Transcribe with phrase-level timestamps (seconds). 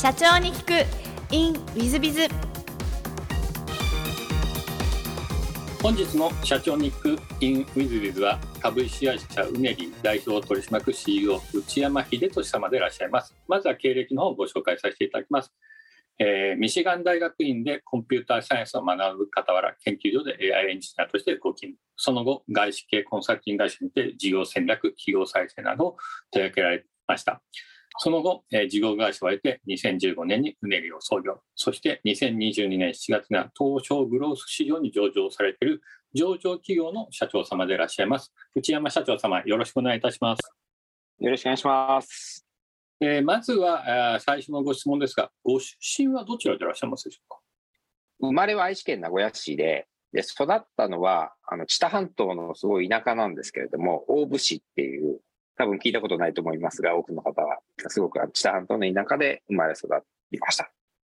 [0.00, 0.86] 社長に聞く。
[1.30, 2.26] In ウィズビズ
[5.82, 13.36] 本日の社長に聞く in ウィズビズは株式会社うねり代表取締役 CEO 内山秀俊様でいらっしゃいます。
[13.46, 15.52] まずは経歴の方をご紹介させていただきます。
[16.18, 25.96] えー、ミシガン大学院でコンピューターサイエンスを学ぶ傍ら研究所で AI エンジニアとしてご勤務その後外資系コンサルティング会社にて事業戦略企業再生などを
[26.30, 27.42] 手掛けられました。
[27.98, 31.40] その後、えー、事業会社を得て2015年にうねりを創業。
[31.54, 35.82] そして2022年7月には東証グロース市場に上場されている
[36.14, 38.32] 上場企業の社長様でいらっしゃいます。
[38.54, 40.40] 内山社長様よろしくお願いいたします。
[41.18, 42.46] よろしくお願いします。
[43.00, 47.40] えー、まずは最初のご質問ですが、ご出身はどちらでいらっしゃいますでしょうか？
[48.20, 55.20] 生まれは愛知県名古屋市で、で育ったのはあの知多半島のすごい田舎なんですけれども、大府市っていう、
[55.60, 59.88] 多分聞いたことないと思いますが、多くの方は、すごく知多半島の田舎で生まれ育
[60.30, 60.72] りました。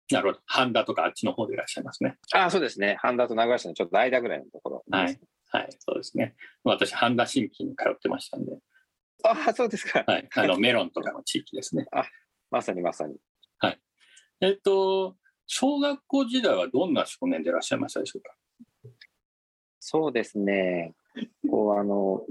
[0.09, 0.39] なるほど。
[0.45, 2.17] 半田とかあっちの方でいらっしゃいますね。
[2.33, 2.95] ああ、そうですね。
[3.01, 5.19] 半田と名古屋市のちょっと間ぐらいのところ、はい。
[5.49, 6.35] はい、そうですね。
[6.63, 8.57] 私、半田新規に通ってましたんで。
[9.23, 10.05] あそうですか。
[10.07, 10.29] はい。
[10.33, 11.87] あの、メロンとかの地域ですね。
[11.91, 12.05] あ、
[12.51, 13.17] まさにまさに。
[13.59, 13.79] はい。
[14.39, 18.33] えっと、小学校時代はどんな少年でいらっしゃいましたでしょうか？
[19.79, 20.93] そうですね。
[21.49, 22.21] こう、あの、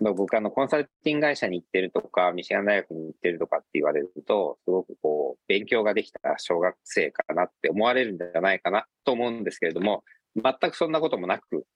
[0.00, 10.02] 僕、あの、コンサルティング会社に行ってるとか、ミシガン大学に行ってるとかって言われると、すごくこう、勉強ができた小学生かなって思われるんじゃないかなと思うんですけれども、
[10.34, 11.66] 全くそんなこともなく、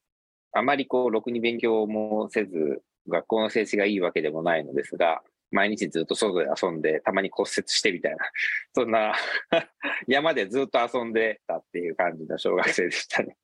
[0.53, 8.19] あまりこう、ろくに勉強もせず、学校の成績がいいわけでもないのですが、毎日ずっと外で遊んで、たまに骨折してみたいな、
[8.75, 9.15] そんな
[10.09, 13.37] 山でずっと遊んでたっていう感じの小学生でしたね。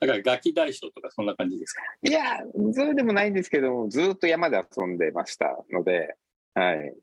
[0.00, 1.82] だからガキ大将とかそんな感じですか？
[2.02, 2.38] いや、
[2.72, 6.16] そうでもないんですけども、ずっと山で遊んでましたので、
[6.54, 6.94] はい。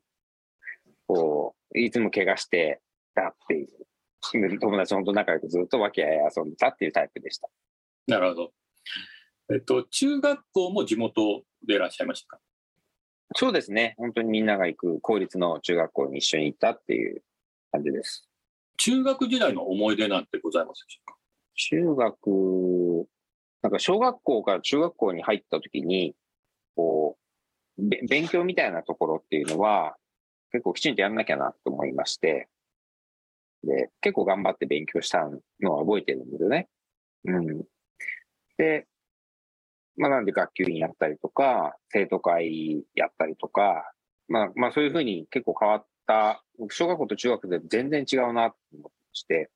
[1.06, 2.80] こう、いつも怪我して
[3.14, 7.48] たっていう、友達本当仲良くずっと和気あい遊んでたっていうタイプでした。
[8.06, 8.52] なるほど。
[9.52, 12.40] えっと、中学校も地元でいらっしゃいましたか？
[13.34, 13.94] そうですね。
[13.98, 17.22] 本当にみんなが行く公立の中学校に一緒に行ったっていう
[17.70, 18.28] 感じです。
[18.78, 21.16] 中学時代の思い出なんてございますでしょうか？
[21.56, 23.08] 中学、
[23.62, 26.14] なんか小学校から中学校に入った時に、
[26.76, 27.18] こ
[27.78, 29.96] う、勉強みたいなところっていうのは、
[30.52, 32.48] 結構きちんとやんなきゃなと思いまして、
[33.64, 35.28] で、結構頑張って勉強した
[35.60, 36.68] のは覚えてるんですよね。
[37.24, 37.64] うん。
[38.56, 38.86] で、
[39.96, 43.92] まあ、なんで学級委員やったりとか、生徒会やったりとか、
[44.28, 49.50] まあ、まあそういうふうに結構変わった、小学校と中学で全然違うなと思ってまして、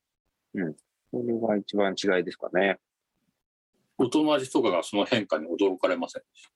[0.54, 0.76] うん。
[1.10, 2.78] それが一番違いですかね。
[3.98, 6.50] お友達とかがその変化に驚かれませんでした？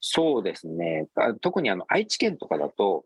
[0.00, 1.08] そうですね。
[1.40, 3.04] 特にあの愛知県とかだと、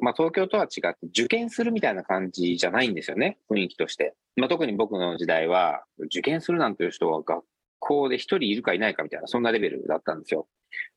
[0.00, 4.14] まあ、東京とは違って受験するみたいな感じじゃないんですよね、雰囲気として。
[4.36, 7.44] まあ、特に僕の時代は、受験するなんていう人は学
[7.78, 10.48] 校で一人いるかいないかみたいな、そんなレベルだったんですよ。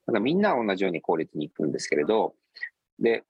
[0.07, 2.35] だからみんな同じように公立に行くんですけれど、
[2.99, 3.23] で、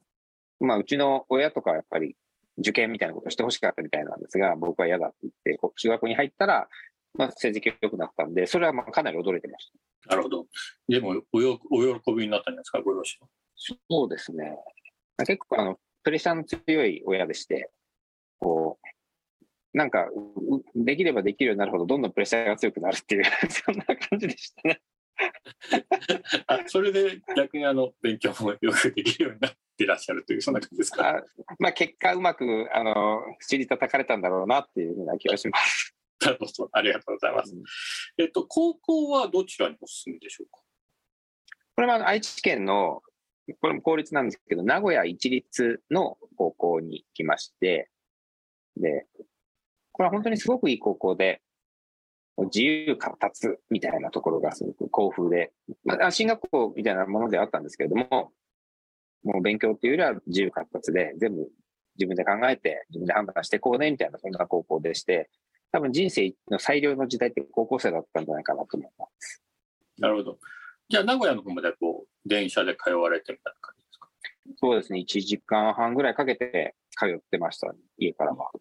[0.60, 2.16] まあ、うちの親とかはやっぱり
[2.58, 6.68] 受験みたいなことしてほしかったみたいなんですが、僕は嫌だって言って、中学校に入ったら、
[7.14, 9.72] まあ、成績良くなったんで、それはまあかなり驚いてまし
[10.04, 10.12] た。
[10.12, 10.48] なるほど。
[10.88, 13.28] でもおよ、お喜びになったんじゃないですか、ご両親は？
[13.56, 14.58] そうですね。
[15.26, 17.70] 結構、あの、プレッシャーの強い親でして、
[18.40, 20.10] こう、なんか、
[20.76, 24.82] できればできるようになるほど、どんどんプレッシャーが強くなるっていう、 そんな感じでしたね。
[26.48, 31.18] あそれで逆にあの勉強もよくできるようになっていらっしゃるという、そんな感じですか？
[31.18, 31.24] あ
[31.60, 35.96] まあ、結果、うまくあの口に叩かれたんだろうなっていうふうな気がします。
[36.22, 37.54] なるほど、ありがとうございます。
[37.56, 37.64] うん、
[38.18, 40.62] えっと、高校はどちらにお進みでしょうか？
[41.76, 43.02] これは愛知県の、
[43.60, 47.90] これも公立なんですけど、名古屋一律の高校に行きまして、
[48.78, 49.08] で、
[49.92, 51.42] これは本当にすごくいい高校で、
[52.38, 55.52] 自由活発みたいなところがすごく興奮で、
[55.84, 58.32] まあ、進学校みたいなものであったんですけれども、
[59.24, 61.48] もう勉強っていうよりは自由活発で、全部
[61.98, 65.30] 自分で考えて、自分で判断していこうね、みたいな、そんな高校でして、
[65.72, 69.44] 多分人生の最良の時代って高校生だったんじゃないかなと思います。
[70.00, 70.40] なるほど。
[70.90, 74.10] じゃあ、名古屋の方までこう、電車で通われてみたいな感じですか？
[74.58, 75.00] そうですね。
[75.00, 78.52] 1時間半ぐらいかけて通ってました、家からは。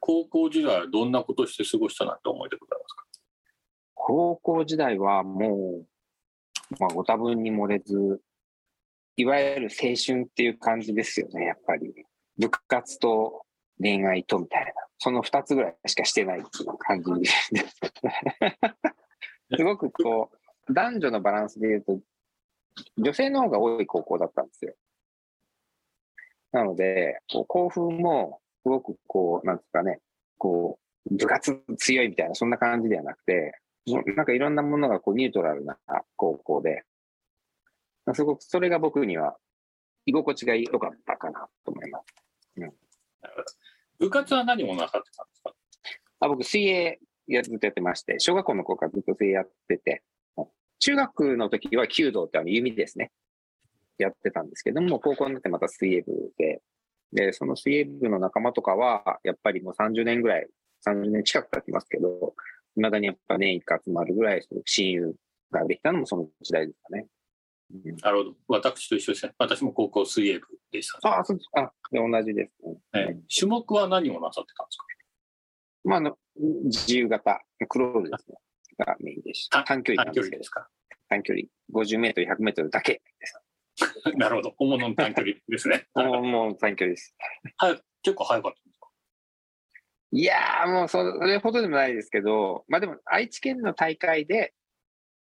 [0.00, 3.04] 高校時代はどんなことして過ごしたなって思いでございますか？
[3.94, 5.86] 高校時代はもう、
[6.78, 8.20] まあ、ご多分に漏れず、
[9.16, 11.94] いわゆる青春っていう感じですよね、やっぱり。
[12.36, 13.46] 部活と
[13.80, 17.50] 恋愛とみたいな、その2つぐらいしかしてないっていう感じです。
[19.56, 20.30] すごくこ
[20.68, 22.00] う、男女のバランスで言うと、
[22.98, 24.74] 女性の方が多い高校だったんですよ。
[26.50, 30.00] なので、こう興奮も、すごくこう、なんですかね、
[30.38, 35.76] こう、部活強いみたいな、そんな感じではなくて、なんかいろんなものがこうニュートラルな
[36.16, 36.82] 高校で、
[38.14, 39.36] すごくそれが僕には
[40.06, 42.06] 居心地が良かったかなと思います。
[42.56, 42.74] うん、なる
[43.36, 43.44] ほど
[43.98, 45.54] 部活は何をなさってたんですか？
[46.20, 50.02] あ僕、水泳やずっとやってまして、小学校の頃からずっと水泳やってて、
[50.78, 53.12] 中学の時は弓道ってあの弓ですね。
[53.98, 56.62] やってたんですけども、高校になってまた水泳部で、
[57.14, 60.48] で、その水泳部の仲間とかは、やっぱりもう30年ぐらい、
[60.86, 62.34] 30年近く経ってますけど、
[62.74, 65.14] 未だにやっぱ年一回集まるぐらい親友
[65.50, 67.06] ができたのもその時代ですかね。
[67.72, 68.34] うん、なるほど。
[68.48, 69.32] 私と一緒ですね。
[69.38, 71.72] 私も高校水泳部でした、ね、ああ、そうですか。
[71.92, 72.52] 同じです
[72.98, 73.20] ね、ね。
[73.34, 74.84] 種目は何をなさってたんですか？
[75.84, 76.18] まあ、あの、
[76.64, 78.36] 自由形、クロールですね。
[78.76, 79.62] がメインでした。
[79.62, 80.68] 短距離短距離ですか？
[81.08, 81.46] 短距離。
[81.72, 83.40] 50メートル、100メートルだけです。
[84.16, 84.54] なるほど。
[84.56, 85.86] 本物の短距離ですね。
[85.94, 87.14] 本物の短距離です。
[87.56, 87.80] はい。
[88.02, 88.88] 結構早かったんですか？
[90.12, 94.54] いやー、もうそれほどでもないですけど、まあでも愛知県の大会で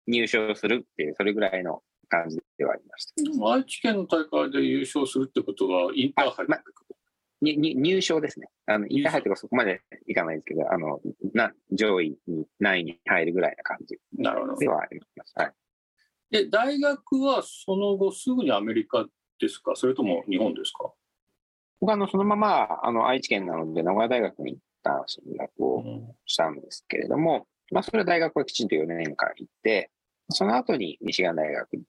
[0.06, 3.52] 入賞するっていう、それぐらいの感じではありました。
[3.52, 6.58] 愛知県の大会で優勝するってことは、インターハイ、ま
[7.43, 8.48] にに入賞ですね。
[8.66, 11.00] あの、インターハイとかそこまでいかないですけど、あの、
[11.34, 13.98] な、上位に、何位に入るぐらいな感じ。
[14.12, 14.56] なるほど。
[14.56, 15.32] ではあります。
[15.37, 15.52] はい。
[16.31, 19.06] で、大学はその後すぐにアメリカ
[19.40, 19.73] ですか？
[19.76, 20.93] それとも日本ですか？
[21.81, 25.84] 僕あの、そのまま、あの、愛知県なので、名古屋大学に行った進学を
[26.25, 29.90] したんですけれども、うん、まあ、それは大学はきちんと4年間行って、
[30.31, 31.82] その後にミシガン大学に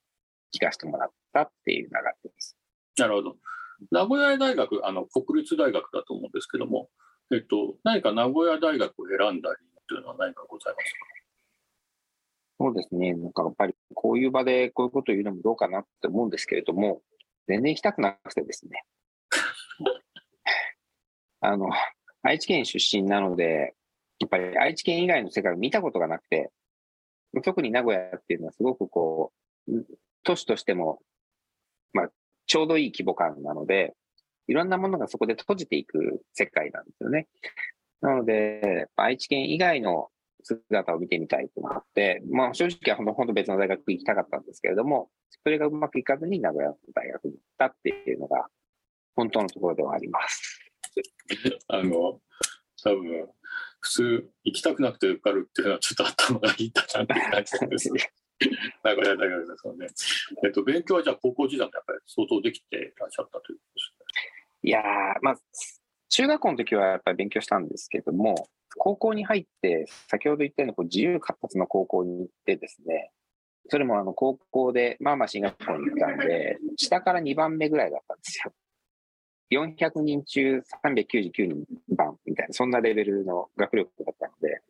[0.51, 1.91] 行かせてもらったっていう流
[2.25, 2.57] れです。
[2.97, 3.37] なるほど。
[3.91, 6.89] 名古屋大学、あの、国立大学だと思うんですけども、
[7.31, 9.57] えっと、何か名古屋大学を選んだり
[9.87, 11.16] というのは何かございますか？
[12.59, 13.13] そうですね。
[13.13, 17.01] なんかやっぱりこういう場でこういうことを言うのもどうかなって思うんですけれども、
[17.47, 18.83] 全然行きたくなくてですね。
[21.39, 21.69] あの、
[22.23, 23.75] 愛知県出身なので、
[24.19, 26.51] やっぱり愛知県以外の世界を見たことがなくて、
[27.43, 29.31] 特に名古屋っていうのはすごくこ
[29.67, 29.85] う、
[30.23, 30.99] 都市としても、
[31.93, 32.11] まあ、
[32.47, 33.93] ちょうどいい規模感なので、
[34.47, 37.27] いろんなものがそこで閉じていく世界なんですよね。
[38.01, 40.09] なので、愛知県以外の
[40.43, 45.09] 姿を見てみたいと思って、まあ正直は本当別の大学行きたかったんですけれども、
[45.43, 48.47] それがうまくいかずに名古屋の大学に行ったっていうのが
[49.15, 50.61] 本当のところではあります。
[51.67, 52.21] あの、
[52.83, 53.29] 多分、
[53.79, 57.91] 普通行きたくなくて受かるっていうのはちょっと頭がいいんだなって感じです。
[58.83, 59.87] 名古屋大学ですので、
[60.45, 64.69] えっと、勉強はじゃあ高校時代もやっぱり相当できていらっしゃったということですね。
[64.69, 64.83] いや
[65.21, 65.39] まあ、
[66.09, 73.11] 中学校の時はやっぱり勉強したんですけども、高校に入って、先ほど言ったようにこう自由活発な高校に行ってですね、
[73.69, 78.53] それもあの高校で、まあまあ進学校に行ったんで、下から2番目ぐらいだったんですよ。
[79.49, 81.65] 400人中399人
[81.95, 84.61] 番みたいな、そんなレベルの学力だったので、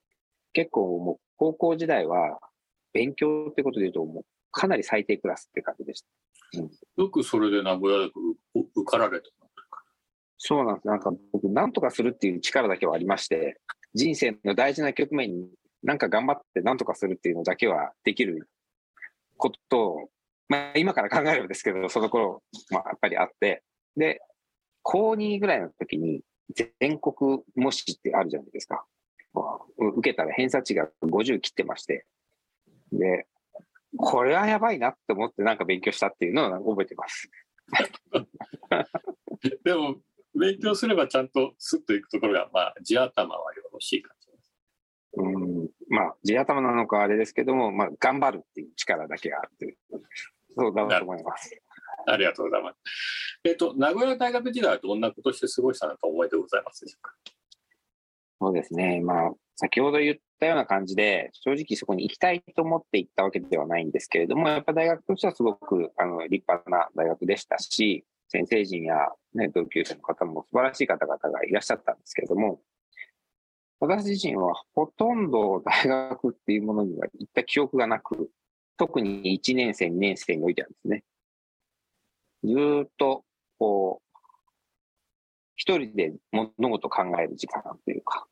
[0.54, 2.40] 結構もう高校時代は
[2.94, 6.08] 勉強ってことで言うと、もうかなり最低クラスって感じでした。
[6.60, 8.14] うん、よくそれで名古屋大学
[8.76, 9.30] 受かられた
[10.38, 10.88] そうなんです。
[10.88, 13.60] なんか僕、なんとかするっていう力だけはありまして、
[13.98, 15.50] 人生の大事な局面に
[15.84, 18.48] なんか頑張ってなんとかするっていうのだけはできる
[19.38, 20.10] ことを、
[20.48, 23.64] まあ今から考えるんですけど、その頃、まあやっぱりあって、
[23.96, 24.22] で、
[24.84, 26.22] 高2ぐらいの時に
[26.80, 28.86] 全国模試ってあるじゃないですか。
[29.80, 32.06] 受けたら偏差値が50切ってまして、
[32.92, 33.26] で、
[33.98, 37.30] これはやばいなって思ってなんか勉強したっていうのを覚えてます。
[39.64, 39.96] でも、
[40.40, 44.54] 勉強すればちゃんとスッといくところが、まあ、地頭はよろしい感じです。
[45.18, 49.78] うん、まあ、地頭なのかあれですけども、まあ、頑張るっていう力だけがあるという、
[50.56, 51.62] そうだと思います。
[52.08, 52.78] ありがとうございます。
[53.44, 57.14] えっ、ー、と、名古屋大学時代はどんなことして過ごしたのか思いでございますでしょうか？
[58.40, 59.02] そうですね。
[59.02, 72.60] まあ、先ほど言ったような感じで、正直そこに行きたいと思って行ったわけではないんですけれども、やっぱ大学としてはすごくあの立派な大学でしたし、先生陣や、ね、同級生の方も素晴らしい方々がいらっしゃったんですけれども、
[73.80, 78.30] 私自身はほとんど大学っていうものには行った記憶がなく、
[78.78, 81.04] 特に1年生、2年生においてはですね、
[82.44, 82.54] ず
[82.86, 83.24] っと、
[83.60, 84.08] こう、
[85.56, 88.28] 一人で物事を考える時間というか、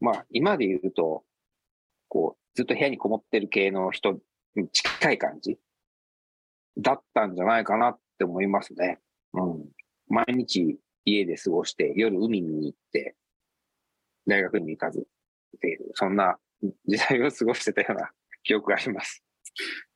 [0.00, 1.24] まあ、今で言うと、
[2.08, 4.18] こう、ずっと部屋にこもってる系の人
[4.56, 5.58] に近い感じ
[6.78, 8.98] だったんじゃないかなって思いますね。
[9.36, 9.68] うん。
[10.08, 13.16] 毎日家で過ごして、夜海に行って、
[14.26, 15.00] 大学に行かず
[15.56, 16.38] っていう、そんな
[16.86, 18.10] 時代を過ごしてたような
[18.42, 19.22] 記憶があります。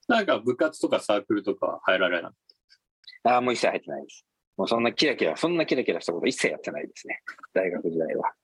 [0.08, 2.34] なんか部活とかサークルとか入られな
[3.24, 4.26] ああ、もう一切入ってないです。
[4.56, 7.22] もうそんなキラキラ、そんなキラキラしたこと一切やってないですね。
[7.52, 8.34] 大学時代は。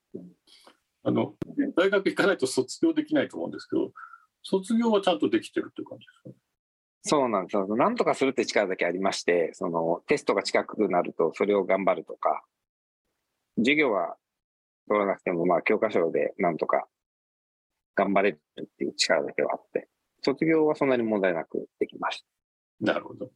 [1.03, 1.37] あの、
[1.77, 3.93] 大学行かないと卒業できないと思うんですけど、
[4.43, 6.29] 卒業はちゃんとできてるっていう感じですか？
[6.31, 6.35] ね。
[7.09, 7.67] そうなんですよ。
[7.77, 12.45] なんとかするって力だけありまして、そのテストが近くなるとそれを頑張るとか、
[13.59, 14.17] 授業は
[14.89, 16.87] 取らなくても、まあ教科書でなんとか
[17.95, 19.89] 頑張れるっていう力だけはあって、
[20.23, 22.25] 卒業はそんなに問題なくできまし
[22.81, 23.27] なるほど。
[23.27, 23.33] た。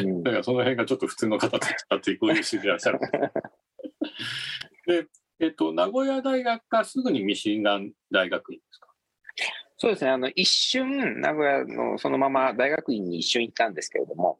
[0.00, 2.98] うんだからその辺がちょっと普通の方と違って、こういう人でいらっしゃる。
[4.86, 5.06] で、
[5.38, 8.81] えっと、名古屋大学かすぐにミシガン大学院ですか？
[9.82, 10.12] そうですね。
[10.12, 14.38] あの、一瞬、名古屋のそのまま大学院に一瞬行ったんですけれども、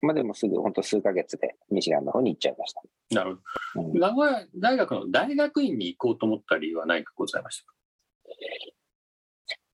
[0.00, 2.80] まあでもすぐ、本当数ヶ月でミシガンの方に行っちゃいました。
[3.14, 3.36] なる
[3.74, 3.98] ほうんど。
[4.00, 7.74] 名古屋大学の大学院に行こうと思った理由は何かございましたか？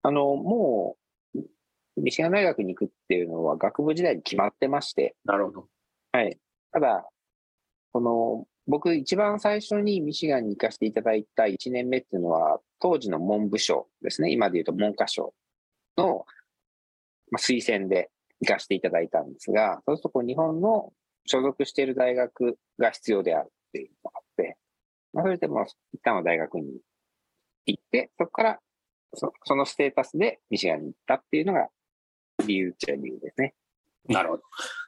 [0.02, 0.96] あの、も
[1.36, 1.40] う、
[2.00, 5.68] ミシガン大学に行くっていうのは学部時代に決まってまして、なるほど。
[6.10, 6.36] はい。
[6.72, 7.08] ただ、
[7.92, 14.32] この、僕一番最初にミシガンに行かせていただいた1年目っていうのは、当時の文部省ですね。
[14.32, 15.32] 今で言うと文科省
[15.96, 16.24] の、
[17.38, 20.92] 推薦で行かせていただいたんですが、そうするとこう日本の
[21.26, 24.56] 所属している大学が必要であるっていうのがあって、
[25.12, 26.80] まあ、それでも一旦は大学に
[27.66, 28.60] 行って、そこから
[29.14, 31.68] そそのステータスでミシガンに行ったっていうのが
[32.46, 33.54] 理由っちゃ理由ですね。
[34.08, 34.42] なるほど。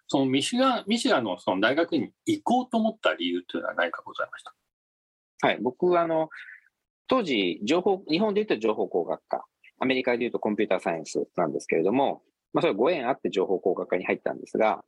[0.09, 4.55] そのミシガン、ミシガンのその大学に行こうと思った理由というのは何かございました？
[5.47, 6.31] はい、僕はあの、
[7.07, 9.45] 当時、情報、日本で言うと情報工学科、
[9.79, 12.23] アメリカで言うとコンピューターサイエンスなんですけれども、
[12.53, 14.83] まあ、それご縁あって情報工学科に入ったんですが、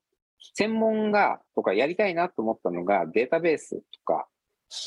[0.54, 4.26] 専門が、とかやりたいなと思ったのが、データベースとか、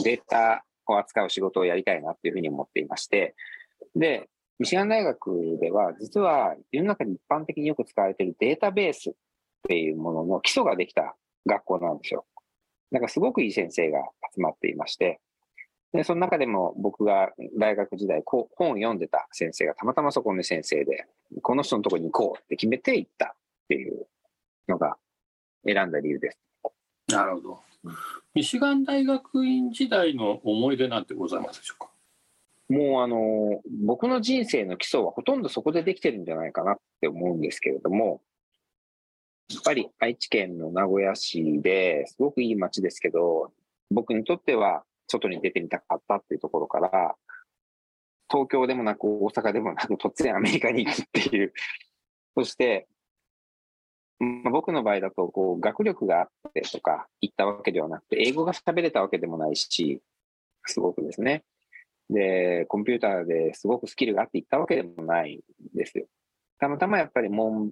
[0.03, 3.35] データを扱う仕事をやりたいなっていうふうに思っていまして、
[3.95, 9.13] で、ミシガン大学では、実は世の中に一般的によく使われているデータベース
[9.65, 11.15] っていうものの基礎ができた
[11.46, 12.25] 学校なんですよ。
[12.91, 14.00] なんかすごくいい先生が
[14.36, 15.20] 集まっていまして、
[15.93, 21.05] で、その中でも僕が大学時代こう本を読んでた先生がたまたまそこの先生で、
[21.41, 23.38] この人のところに行こうって決めて行ったっ
[23.70, 24.05] ていう
[24.67, 24.98] のが
[25.65, 26.39] 選んだ理由です。
[27.08, 27.60] なるほど。
[28.34, 31.89] ミシガン大学院時代の思い出なんてございますでしょうか？
[32.70, 38.22] もうあの、僕の人生の基礎はほとんどそこでできてるんじゃないかなって思うんですけれども、
[39.50, 43.51] やっぱり愛知県の名古屋市ですごくいい街ですけど、
[43.91, 47.15] 僕にとっては外に出てみたかったっていうところから、
[48.29, 51.53] 東京でもなく大阪でもなく突然アメリカに行くっていう。
[52.35, 52.88] そして、
[54.19, 60.01] まあ僕の場合だとこう学力があってとか行ったわけではなくて、英語が喋れたわけでもないし、
[60.65, 61.43] すごくですね。
[62.09, 65.41] で、コンピューターですごくスキルがあって行ったわけでもないん
[65.77, 66.07] ですよ。
[66.59, 67.71] たまたまやっぱり文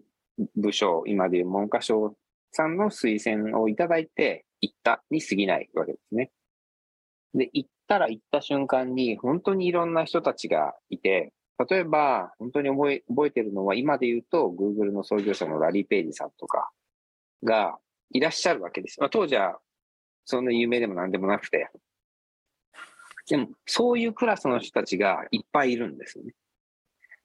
[0.55, 2.15] 部省、今でいう文科省
[2.51, 6.31] さんの推薦をいただいて行ったに過ぎないわけですね。
[7.33, 11.33] で、行ったら行った瞬間に本当にいろんな人たちがいて、
[11.69, 16.71] 例えば本当に覚え覚えてるのは今で言うと Google の創業者のラリー・ペイジさんとか
[17.43, 17.77] が
[18.11, 18.99] いらっしゃるわけです。
[18.99, 19.59] まあ、当時は
[20.25, 21.69] そんな有名でも何でもなくて、
[23.27, 26.33] でも、そういうクラスの人たちがいっぱいいるんですよね。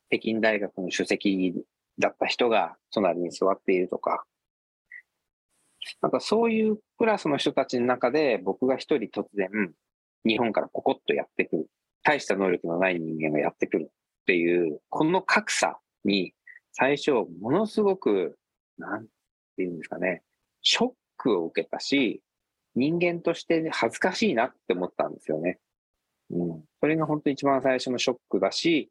[0.08, 1.64] 北京大学の主席
[1.98, 4.24] だった人が隣に座っているとか、
[6.02, 9.48] なんかそういうクラスの人たちの中で僕が一人突然
[10.24, 11.66] 日本からポコッとやってくる。
[12.02, 16.34] 大した能力のない人間がやってくるっていう、この格差に
[16.72, 18.38] 最初ものすごく、
[18.78, 19.06] なん
[19.56, 20.22] ていうんですかね、
[20.62, 22.22] ショックを受けたし、
[22.76, 25.58] 人間として恥ずかしいなって思ったんですよね。
[26.30, 28.90] うん、それが本当一番最初のショックだし、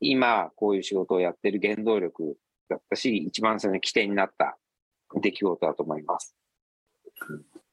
[0.00, 2.36] 今こういう仕事をやってる原動力
[2.68, 4.56] だったし、一番その起点になった
[5.14, 6.34] 出来事だと思います。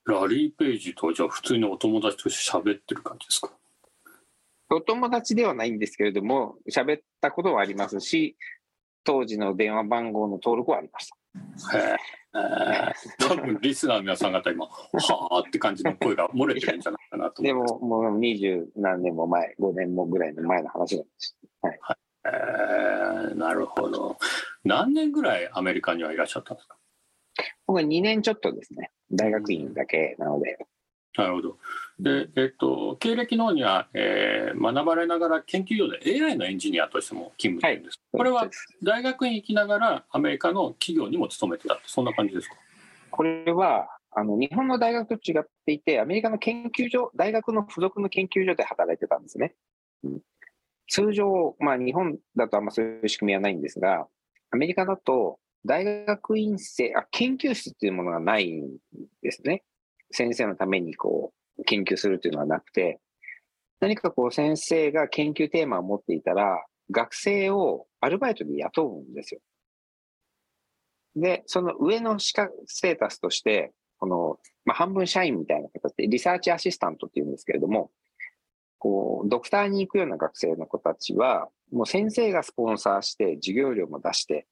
[0.05, 3.51] ラリー・ペイジとはじゃあ普通にお友達として喋ってる感じですか？
[4.69, 8.37] お友達ではないんですけれども、喋ったことはありますし、
[9.03, 11.77] 当時の電話番号の登録はありました。
[11.77, 11.97] へえ。
[13.19, 17.73] 多分リスナーの皆さん方今、はあって感じの声が漏れてるんじゃないかなと思います。
[17.73, 21.37] でも、もう二十何年も前、5年もぐらいの前の話なんです。
[22.25, 24.17] えーなるほど。
[24.63, 26.77] 何年ぐらいアメリカにはいらっしゃったんですか？
[27.65, 30.57] 僕は2年ちょっとですね、大学院だけなので、
[31.17, 31.57] なるほど。
[31.99, 37.99] で、えっと、経歴の方には、えー学ばれながら研究所で AI のエンジニアとしても勤務してるんです。
[38.11, 38.49] これは
[38.83, 42.55] 大学院行きながらアメリカの企業にも勤めてたそんな感じですか？
[43.09, 49.55] これは、あの、日本の大学と違っていて、アメリカの研究所、大学の付属の研究所で働いてたんですね。
[50.03, 50.19] うん
[50.91, 54.07] 通常、まあ日本だとあんまそういう仕組みはないんですが、
[54.51, 58.77] アメリカだと大学院生、あ、研究室っていうものがないん
[59.21, 59.63] ですね。
[60.11, 62.99] 先生のためにこう、研究するというのはなくて、
[63.79, 69.39] 何かこう先生が研究テーマを持っていたら、学生をアルバイトで雇うんですよ。
[71.15, 77.91] で、その上の資格ステータスとして、この、まあ、半分社員みたいな形で、リサーチアシスタントっていうんですけれども、
[78.81, 84.47] こう、ドクターに行くような学生の子たちは、もう先生がスポンサーして、授業料も出して、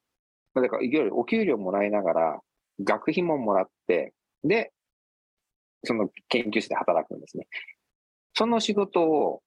[0.53, 2.39] だから、いわゆるお給料もらいながら、
[2.83, 4.71] 学費ももらって、で、
[5.83, 7.47] その研究室で働くんですね。
[8.35, 9.41] その仕事を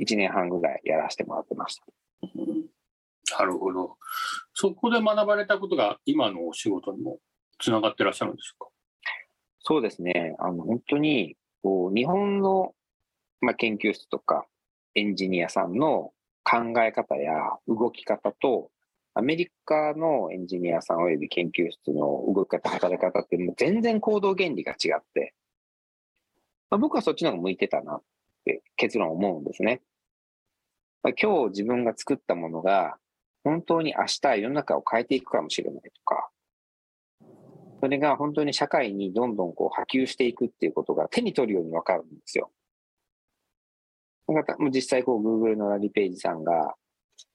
[0.00, 1.84] 1年半ぐらいやらせてもらってました。
[3.38, 3.98] なるほど。
[4.54, 7.18] そこで学ばれたことが今のお仕事にも
[7.58, 8.70] つながってらっしゃるんでしょうか？
[9.60, 10.34] そうですね。
[10.38, 12.74] あの、本当に、こう、日本の、
[13.44, 14.46] まあ、研究室とか
[14.94, 16.12] エンジニアさんの
[16.44, 17.32] 考え方や
[17.68, 18.70] 動き方と、
[19.14, 25.34] アメリカのエンジニアさん及び研究室の動き方、働き方ってもう全然行動原理が違って、
[26.70, 28.02] まあ、僕はそっちの方が向いてたなっ
[28.44, 29.82] て結論思うんですね。
[31.02, 32.96] まあ、今日自分が作ったものが
[33.44, 36.30] 本当に明日世の中を変えていくかもしれないとか、
[37.80, 42.50] それが本当に社会にどんどんこう波及していくっていうことが手に取るようにわかるんですよ。
[44.70, 46.74] 実際こう Google のラリページさんが、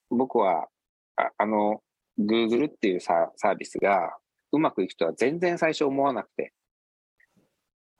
[0.09, 0.67] 僕は
[1.15, 1.81] ああの
[2.19, 4.17] Google っていうサービスが
[4.51, 6.53] うまくいくとは全然最初思わなくて、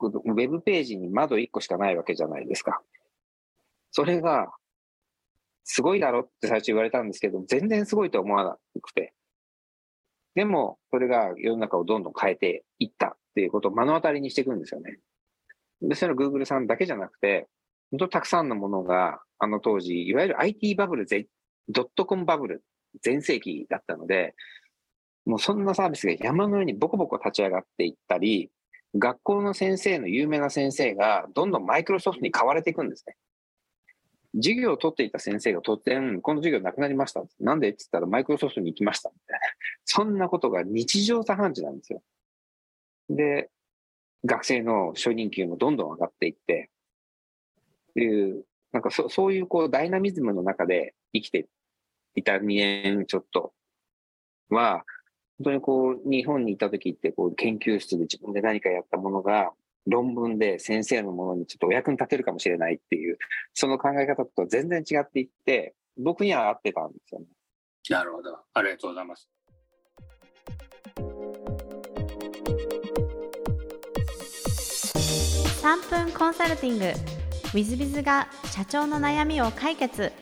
[0.00, 2.80] ウェブページに窓1個しかないわけじゃないですか。
[3.92, 4.52] それが
[5.64, 9.14] すごいだろって最初言われたんですけど、全然すごいと思わなくて。
[10.34, 14.98] でも、それが世の中をどんどん変えていったっていうことを目の当たりにしていくんですよね。
[15.82, 17.48] で、それは Google さんだけじゃなくて、
[17.90, 21.06] 本当たくさんのものが、あの当時、いわゆる IT バブル、
[21.68, 22.62] ドットコムバブル
[23.02, 24.34] 全盛期だったので、
[25.26, 28.50] もうそんなサービスが山のようにボコボコ立ち上がっていったり、
[28.96, 33.16] 学校の先生の有名な先生がどんどんマイクロソフトに買われていくんですね。
[34.34, 37.22] 授業を取っていた先生が突然、この授業なくなりました。
[37.40, 37.68] なんで？
[37.68, 39.10] って言ったらマイクロソフトに行きました。
[39.10, 39.46] みたいな。
[39.84, 42.02] そんなことが日常茶飯事なんですよ。
[43.08, 43.50] で、
[44.24, 46.70] 学生の初任給もどんどん上がっていって、
[47.96, 51.48] いう、なんかそそういうこうダイナミズムの中で生きて
[52.14, 53.52] いた2年ちょっと
[54.50, 54.84] は、
[55.38, 59.52] 本当にこう日本にいた時ってこう研究室で自分で何かやったものが
[59.86, 63.18] 論文で先生のものにちょっとお役に立てるかもしれないっていう、
[63.54, 67.26] その考え方と全然違っていって、僕には合ってたんですよね。
[67.88, 68.38] なるほど。
[68.54, 69.28] ありがとうございます。
[75.62, 77.19] 3分コンサルティング
[77.52, 80.12] ウィズビズが社長の悩みを解決。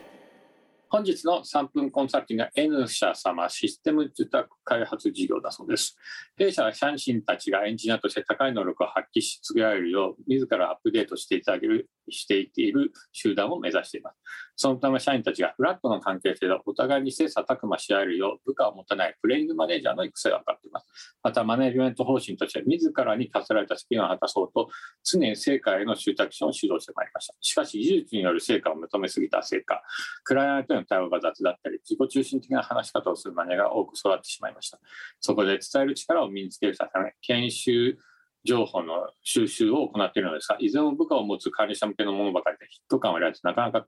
[0.89, 5.97] 本日の3分コンサルティングは N 社様システム受託開発事業だそうです。
[6.37, 14.17] 弊社は社員たちがエンジニアとして高い能力を発揮し続けられるよう、自らアップデートしていただける、していっている集団を目指しています。
[14.55, 21.15] そのため社員たちがフラットの関係性でお互いに切磋琢磨し合えるよう、部下を持たないプレイングマネージャーの育成を図っています。
[21.23, 24.69] また、マネジメント方針として自らに課せられた責任を果たそうと、
[25.03, 27.35] 常に成果への集客者を指導してまいりました。
[27.41, 29.81] しかし、技術による成果を求めすぎた成果、
[30.23, 34.58] クライアントへの対応が雑だったり、自己中心的な話し方をするマネーが多く育ってしまいました。
[34.59, 34.79] ました
[35.19, 37.97] そこで伝える力を身につけるため、研修
[38.45, 43.85] 情報の収集を行っているのですが、いずれも部下を持つ管理者向けのものばかりでヒット感を得られず、なかなか、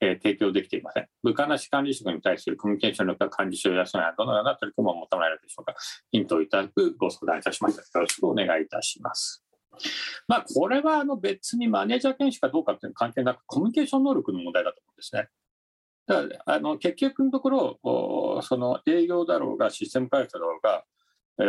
[0.00, 1.06] えー、提供できていません。
[1.22, 5.74] 部下なし管理職に対するコミュニケーション力が管理者を養うにはどのような取り組みを求められるでしょうか。
[6.10, 7.98] ヒントをいただくご相談いたしました。
[7.98, 9.44] よろしくお願いいたします。
[10.28, 15.28] まあ、これはあの別にマネージャー研修かどうかっていうのは関係なく、コミュニケーション能力の問題だと思うんですね。
[16.06, 20.84] だからあの結局のところ、その営業だろうが、システム開発だろうが、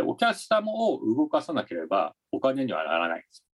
[0.06, 3.46] お客様を動かさなければお金にはならないです。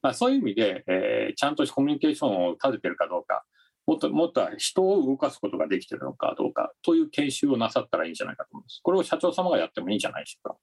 [0.00, 3.44] まあ、そういう意味で、えー、ちゃんとコミュニケーションを立ててるかどうか、
[3.86, 8.80] もっともっと人を動かすことができてるのかどうかという研修をなさったらいいんじゃないかと思います。
[8.82, 10.56] これを社長様がやってもいいんじゃないでしょうか。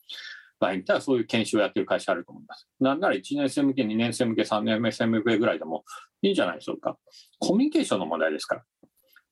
[0.59, 2.67] 場合にはそういう研修をやってる会社あると思います。
[2.79, 5.83] なんなら1年生向け、2年生向け、3年生向けぐらいでも
[6.21, 6.97] いいんじゃないでしょうか。
[7.39, 8.63] コミュニケーションの問題ですから。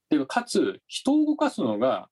[0.10, 2.10] でかつ、人を動かすのが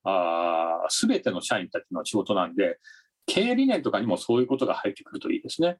[0.90, 2.80] すべての社員たちの仕事なんで、
[3.26, 5.78] 経営理念とかにもそういうことが入ってくるといいですね。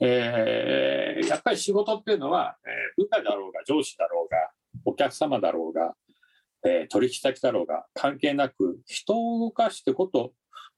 [0.00, 4.50] えー、やっぱり仕事っていうのは、えー、部下だろうが上司だろうが
[4.84, 5.94] お客様だろうが、
[6.66, 10.32] えー、取引先だろうが関係なく人を動かしてこと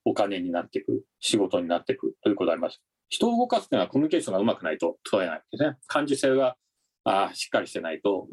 [0.05, 2.81] お金になっていく仕事になっていくということがあります。
[3.09, 5.77] 人を動かすというのはコミュニケーションがうまくないと問えないですね。
[5.87, 6.55] 感受性が
[7.03, 8.27] あしっかりしてないと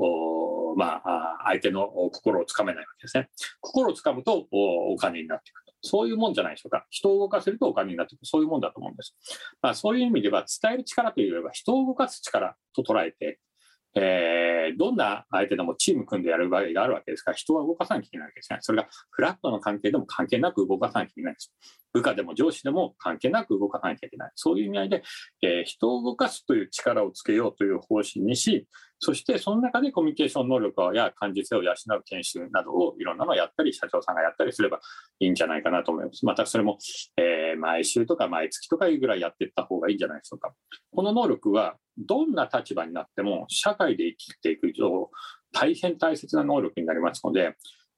[0.77, 3.29] まあ、相手の心をつかめないわけですね。
[3.61, 5.73] 心をつかむとお金になってくる。
[5.83, 6.87] そういうもんじゃないでしょうか。
[6.91, 8.27] 人を動かせるとお金になってくる。
[8.27, 9.17] そういうもんだと思うんです。
[9.63, 13.41] まあ、そういう意味では、伝える力というよりは、人を動かす力と捉えて、
[13.99, 18.59] えー、どんな相手でもチーム組んでやる場合があるわけですから、人は動かさなきゃいけないわけですね。
[18.61, 21.55] それがフラットの関係でも関係なく動かさなきゃいけないです。
[21.95, 24.33] 部下でも上司でも関係なく動かさなきゃいけない。
[24.35, 25.03] そういう意味合いで、
[25.41, 28.67] えー、人を動かすという力をつけようという方針にし、
[28.99, 34.81] そしてその中でコミュニケーション能力や感受性を養う研修などをいろんなのをやったり、社長さんがやったりすれば
[35.21, 36.25] いいんじゃないかなと思います。
[36.25, 36.79] またそれも、
[37.17, 40.55] えー、毎週とか毎月とかいうぐらいやっていった方がいいんじゃないでしょうか。
[40.95, 45.11] この能力はどんな立場になっても社会で生きていく以上、
[45.53, 47.55] 大変大切な能力になりますので、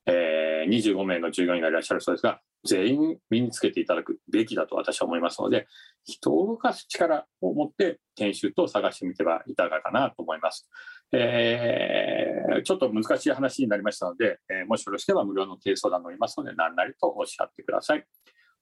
[0.06, 5.66] えー、25名の従業員がいらっしゃるそうですが、全員身につけていただくべきだと私は思いますので、
[6.04, 10.68] 人を動かす力を持って研修と探してみてはいかがかなと思います。
[11.12, 18.04] えー、ちょっと難しい話になりましたので、えー、もしよろしければ無料の低相談乗りますので、何なりとおっしゃってください。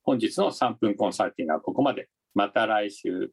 [0.02, 2.08] 本日の3分コンサルティングはここまで。
[2.34, 3.32] また来週。